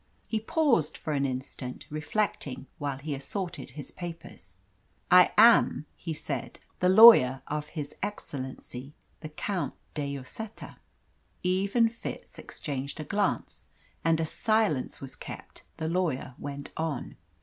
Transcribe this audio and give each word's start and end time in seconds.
He 0.25 0.39
paused 0.39 0.97
for 0.97 1.13
an 1.13 1.27
instant, 1.27 1.85
reflecting 1.91 2.65
while 2.79 2.97
he 2.97 3.13
assorted 3.13 3.69
his 3.77 3.91
papers. 3.91 4.57
"I 5.11 5.31
am," 5.37 5.85
he 5.95 6.11
said, 6.11 6.57
"the 6.79 6.89
lawyer 6.89 7.43
of 7.45 7.67
his 7.77 7.93
excellency 8.01 8.95
the 9.19 9.29
Count 9.29 9.75
de 9.93 10.17
Lloseta." 10.17 10.77
Eve 11.43 11.75
and 11.75 11.93
Fitz 11.93 12.39
exchanged 12.39 12.99
a 12.99 13.03
glance, 13.03 13.67
and 14.03 14.19
as 14.19 14.31
silence 14.31 15.01
was 15.01 15.15
kept 15.15 15.61
the 15.77 15.87
lawyer 15.87 16.33
went 16.39 16.71
on. 16.75 17.15